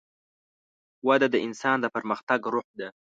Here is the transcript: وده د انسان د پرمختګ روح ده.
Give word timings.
وده 1.07 1.27
د 1.31 1.35
انسان 1.47 1.77
د 1.81 1.85
پرمختګ 1.95 2.39
روح 2.53 2.67
ده. 2.79 2.87